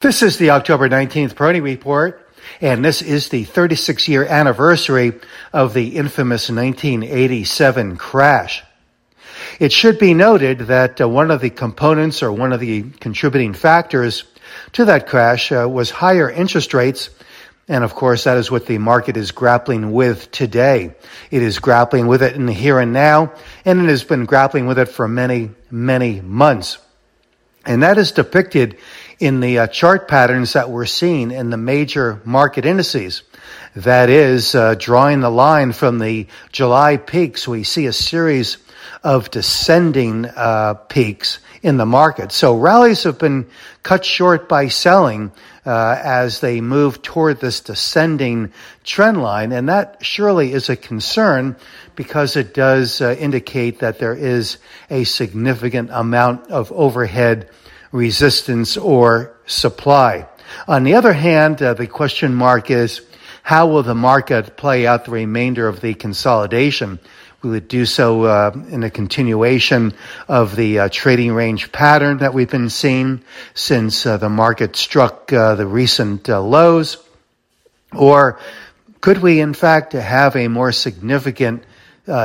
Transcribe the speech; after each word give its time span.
This 0.00 0.22
is 0.22 0.38
the 0.38 0.48
October 0.48 0.88
19th 0.88 1.34
Peroni 1.34 1.62
Report, 1.62 2.26
and 2.62 2.82
this 2.82 3.02
is 3.02 3.28
the 3.28 3.44
36 3.44 4.08
year 4.08 4.24
anniversary 4.24 5.12
of 5.52 5.74
the 5.74 5.98
infamous 5.98 6.48
1987 6.48 7.98
crash. 7.98 8.64
It 9.58 9.72
should 9.72 9.98
be 9.98 10.14
noted 10.14 10.60
that 10.60 11.02
uh, 11.02 11.06
one 11.06 11.30
of 11.30 11.42
the 11.42 11.50
components 11.50 12.22
or 12.22 12.32
one 12.32 12.54
of 12.54 12.60
the 12.60 12.84
contributing 13.00 13.52
factors 13.52 14.24
to 14.72 14.86
that 14.86 15.06
crash 15.06 15.52
uh, 15.52 15.68
was 15.68 15.90
higher 15.90 16.30
interest 16.30 16.72
rates. 16.72 17.10
And 17.68 17.84
of 17.84 17.94
course, 17.94 18.24
that 18.24 18.38
is 18.38 18.50
what 18.50 18.64
the 18.64 18.78
market 18.78 19.18
is 19.18 19.32
grappling 19.32 19.92
with 19.92 20.30
today. 20.30 20.94
It 21.30 21.42
is 21.42 21.58
grappling 21.58 22.06
with 22.06 22.22
it 22.22 22.36
in 22.36 22.46
the 22.46 22.54
here 22.54 22.78
and 22.78 22.94
now, 22.94 23.34
and 23.66 23.78
it 23.82 23.90
has 23.90 24.02
been 24.04 24.24
grappling 24.24 24.66
with 24.66 24.78
it 24.78 24.88
for 24.88 25.06
many, 25.06 25.50
many 25.70 26.22
months. 26.22 26.78
And 27.66 27.82
that 27.82 27.98
is 27.98 28.12
depicted 28.12 28.78
in 29.20 29.40
the 29.40 29.60
uh, 29.60 29.66
chart 29.66 30.08
patterns 30.08 30.54
that 30.54 30.70
we're 30.70 30.86
seeing 30.86 31.30
in 31.30 31.50
the 31.50 31.56
major 31.58 32.20
market 32.24 32.64
indices. 32.64 33.22
That 33.76 34.08
is, 34.08 34.54
uh, 34.54 34.74
drawing 34.74 35.20
the 35.20 35.30
line 35.30 35.72
from 35.72 35.98
the 35.98 36.26
July 36.50 36.96
peaks, 36.96 37.46
we 37.46 37.62
see 37.62 37.86
a 37.86 37.92
series 37.92 38.56
of 39.04 39.30
descending 39.30 40.24
uh, 40.24 40.74
peaks 40.88 41.38
in 41.62 41.76
the 41.76 41.86
market. 41.86 42.32
So 42.32 42.56
rallies 42.56 43.04
have 43.04 43.18
been 43.18 43.46
cut 43.82 44.04
short 44.04 44.48
by 44.48 44.68
selling 44.68 45.32
uh, 45.66 46.00
as 46.02 46.40
they 46.40 46.62
move 46.62 47.02
toward 47.02 47.40
this 47.40 47.60
descending 47.60 48.52
trend 48.82 49.22
line, 49.22 49.52
and 49.52 49.68
that 49.68 49.98
surely 50.04 50.52
is 50.52 50.70
a 50.70 50.76
concern 50.76 51.56
because 51.94 52.36
it 52.36 52.54
does 52.54 53.02
uh, 53.02 53.14
indicate 53.18 53.80
that 53.80 53.98
there 53.98 54.14
is 54.14 54.56
a 54.88 55.04
significant 55.04 55.90
amount 55.92 56.50
of 56.50 56.72
overhead 56.72 57.50
resistance 57.92 58.76
or 58.76 59.36
supply. 59.46 60.26
On 60.66 60.84
the 60.84 60.94
other 60.94 61.12
hand, 61.12 61.62
uh, 61.62 61.74
the 61.74 61.86
question 61.86 62.34
mark 62.34 62.70
is 62.70 63.02
how 63.42 63.66
will 63.66 63.82
the 63.82 63.94
market 63.94 64.56
play 64.56 64.86
out 64.86 65.04
the 65.04 65.10
remainder 65.10 65.66
of 65.66 65.80
the 65.80 65.94
consolidation? 65.94 66.98
Will 67.42 67.54
it 67.54 67.68
do 67.68 67.86
so 67.86 68.24
uh, 68.24 68.52
in 68.70 68.82
a 68.82 68.90
continuation 68.90 69.94
of 70.28 70.56
the 70.56 70.80
uh, 70.80 70.88
trading 70.90 71.32
range 71.32 71.72
pattern 71.72 72.18
that 72.18 72.34
we've 72.34 72.50
been 72.50 72.68
seeing 72.68 73.22
since 73.54 74.04
uh, 74.04 74.18
the 74.18 74.28
market 74.28 74.76
struck 74.76 75.32
uh, 75.32 75.54
the 75.54 75.66
recent 75.66 76.28
uh, 76.28 76.42
lows? 76.42 76.98
Or 77.96 78.38
could 79.00 79.18
we, 79.18 79.40
in 79.40 79.54
fact, 79.54 79.94
have 79.94 80.36
a 80.36 80.48
more 80.48 80.72
significant, 80.72 81.64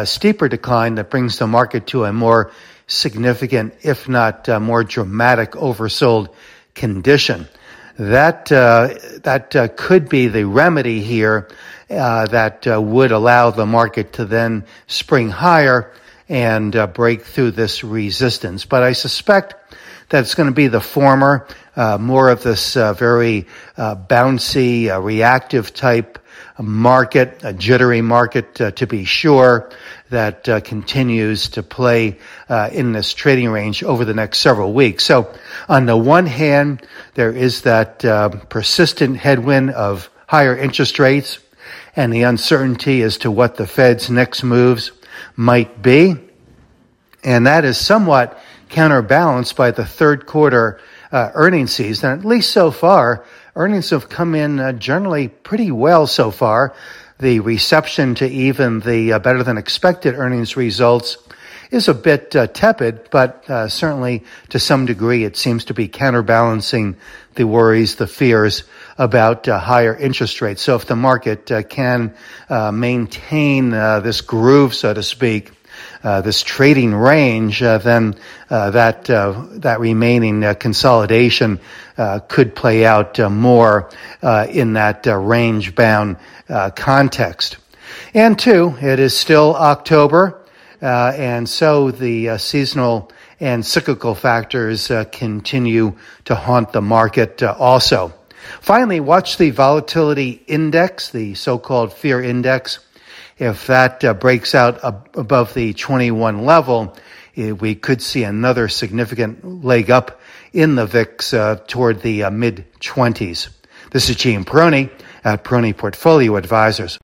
steeper 0.04 0.50
decline 0.50 0.96
that 0.96 1.12
brings 1.12 1.38
the 1.38 1.48
market 1.48 1.88
to 1.88 2.06
a 2.06 2.14
more 2.14 2.52
significant, 2.88 3.74
if 3.82 4.08
not 4.08 4.48
uh, 4.48 4.60
more 4.60 4.84
dramatic, 4.84 5.52
oversold 5.52 6.30
condition. 6.74 7.48
That 7.98 8.52
uh, 8.52 8.96
that 9.24 9.56
uh, 9.56 9.70
could 9.70 10.10
be 10.10 10.28
the 10.28 10.44
remedy 10.46 11.02
here 11.02 11.48
uh, 11.90 12.26
that 12.28 12.68
uh, 12.68 12.82
would 12.82 13.12
allow 13.12 13.52
the 13.52 13.66
market 13.66 14.14
to 14.14 14.26
then 14.26 14.66
spring 14.88 15.30
higher 15.30 15.94
and 16.28 16.76
uh, 16.76 16.88
break 16.88 17.24
through 17.24 17.52
this 17.52 17.84
resistance. 17.84 18.66
But 18.66 18.84
I 18.84 18.92
suspect 18.94 19.56
that 20.10 20.24
it's 20.24 20.36
going 20.36 20.50
to 20.50 20.56
be 20.56 20.68
the 20.68 20.82
former, 20.82 21.48
more 21.78 22.30
of 22.30 22.44
this 22.44 22.74
very 22.74 23.48
bouncy, 23.78 25.04
reactive 25.04 25.74
type 25.74 26.20
market, 26.64 27.42
a 27.44 27.54
jittery 27.54 28.02
market 28.02 28.62
uh, 28.62 28.72
to 28.72 28.88
be 28.88 29.06
sure, 29.06 29.70
that 30.10 30.48
uh, 30.48 30.60
continues 30.62 31.50
to 31.50 31.64
play 31.64 32.18
uh, 32.48 32.70
in 32.72 32.94
this 32.94 33.14
trading 33.14 33.50
range 33.50 33.84
over 33.84 34.06
the 34.06 34.14
next 34.14 34.40
several 34.40 34.74
weeks. 34.74 35.04
So, 35.04 35.34
on 35.68 35.86
the 35.86 35.98
one 35.98 36.26
hand, 36.26 36.86
there 37.16 37.32
is 37.32 37.64
that 37.64 38.06
uh, 38.06 38.30
persistent 38.30 39.18
headwind 39.18 39.72
of 39.72 40.10
higher 40.28 40.56
interest 40.56 41.00
rates 41.00 41.40
and 41.96 42.14
the 42.14 42.24
uncertainty 42.24 43.02
as 43.02 43.18
to 43.20 43.32
what 43.32 43.56
the 43.56 43.68
Fed's 43.68 44.10
next 44.10 44.44
moves 44.44 44.92
might 45.36 45.82
be. 45.82 46.16
And 47.24 47.48
that 47.48 47.66
is 47.66 47.78
somewhat 47.78 48.40
counterbalanced 48.70 49.56
by 49.56 49.72
the 49.72 49.86
third 49.86 50.26
quarter 50.26 50.80
uh, 51.12 51.32
earnings 51.34 51.74
season, 51.74 52.12
at 52.12 52.26
least 52.26 52.52
so 52.52 52.72
far 52.72 53.26
earnings 53.56 53.92
have 53.92 54.10
come 54.10 54.36
in 54.36 54.60
uh, 54.60 54.74
generally 54.74 55.28
pretty 55.28 55.72
well 55.72 56.08
so 56.08 56.32
far. 56.32 56.76
The 57.20 57.40
reception 57.40 58.16
to 58.16 58.28
even 58.28 58.82
the 58.82 59.14
uh, 59.14 59.20
better 59.20 59.44
than 59.44 59.58
expected 59.58 60.16
earnings 60.16 60.58
results 60.58 61.18
is 61.72 61.88
a 61.88 61.94
bit 61.94 62.36
uh, 62.36 62.48
tepid, 62.48 63.10
but 63.10 63.50
uh, 63.50 63.70
certainly 63.70 64.24
to 64.50 64.60
some 64.60 64.86
degree 64.86 65.24
it 65.24 65.38
seems 65.38 65.66
to 65.66 65.74
be 65.74 65.88
counterbalancing 65.88 66.98
the 67.36 67.46
worries, 67.46 67.96
the 67.96 68.08
fears 68.08 68.64
about 68.98 69.48
uh, 69.48 69.58
higher 69.58 69.96
interest 69.96 70.42
rates. 70.42 70.62
So 70.62 70.76
if 70.76 70.86
the 70.86 70.96
market 70.96 71.50
uh, 71.52 71.64
can 71.64 72.14
maintain 72.50 73.72
this 73.72 74.22
groove, 74.22 74.76
so 74.76 74.94
to 74.94 75.04
speak, 75.04 75.52
uh, 76.06 76.22
this 76.22 76.44
trading 76.44 76.94
range, 76.94 77.64
uh, 77.64 77.80
then 77.80 78.16
uh, 78.52 78.70
that 78.70 79.10
uh, 79.10 79.44
that 79.54 79.80
remaining 79.80 80.44
uh, 80.44 80.54
consolidation 80.54 81.60
could 82.28 82.54
play 82.54 82.86
out 82.86 83.18
more 83.32 83.90
in 84.22 84.74
that 84.74 85.08
range 85.08 85.74
bound 85.74 86.18
context. 86.76 87.58
And 88.14 88.38
two, 88.38 88.76
it 88.82 89.00
is 89.00 89.18
still 89.18 89.56
October, 89.56 90.46
and 90.80 91.50
so 91.50 91.90
the 91.90 92.38
seasonal 92.38 93.12
and 93.40 93.66
cyclical 93.66 94.14
factors 94.14 94.92
continue 95.12 95.96
to 96.26 96.36
haunt 96.36 96.72
the 96.72 96.82
market 96.82 97.42
also. 97.42 98.14
Finally, 98.62 99.00
watch 99.00 99.38
the 99.38 99.50
volatility 99.50 100.44
index, 100.46 101.10
the 101.10 101.34
so-called 101.34 101.94
fear 101.94 102.22
index. 102.22 102.80
If 103.38 103.68
that 103.68 104.02
uh, 104.06 104.14
breaks 104.14 104.56
out 104.56 104.82
ab- 104.82 105.10
above 105.14 105.54
the 105.54 105.74
21 105.74 106.46
level, 106.46 106.96
eh, 107.36 107.52
we 107.52 107.76
could 107.76 108.02
see 108.02 108.24
another 108.24 108.70
significant 108.70 109.66
leg 109.66 109.92
up 109.92 110.22
in 110.54 110.76
the 110.76 110.86
VIX 110.86 111.34
uh, 111.34 111.56
toward 111.68 112.02
the 112.02 112.24
uh, 112.24 112.32
mid 112.32 112.66
20s. 112.80 113.50
This 113.92 114.10
is 114.10 114.16
Gene 114.16 114.46
Peroni 114.46 114.90
at 115.26 115.44
Peroni 115.44 115.76
Portfolio 115.76 116.38
Advisors. 116.38 116.98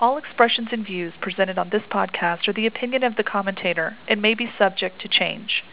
All 0.00 0.16
expressions 0.16 0.68
and 0.72 0.86
views 0.86 1.12
presented 1.20 1.58
on 1.58 1.68
this 1.68 1.82
podcast 1.90 2.48
are 2.48 2.54
the 2.54 2.66
opinion 2.66 3.02
of 3.02 3.16
the 3.16 3.22
commentator 3.22 3.94
and 4.08 4.22
may 4.22 4.32
be 4.32 4.50
subject 4.56 5.02
to 5.02 5.08
change. 5.08 5.64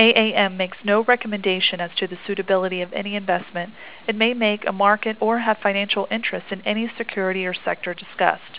AAM 0.00 0.56
makes 0.56 0.78
no 0.84 1.04
recommendation 1.04 1.80
as 1.80 1.90
to 1.96 2.08
the 2.08 2.18
suitability 2.26 2.82
of 2.82 2.92
any 2.92 3.14
investment 3.14 3.72
and 4.08 4.18
may 4.18 4.34
make 4.34 4.66
a 4.66 4.72
market 4.72 5.16
or 5.20 5.38
have 5.38 5.58
financial 5.58 6.08
interest 6.10 6.46
in 6.50 6.60
any 6.62 6.90
security 6.98 7.46
or 7.46 7.54
sector 7.54 7.94
discussed. 7.94 8.58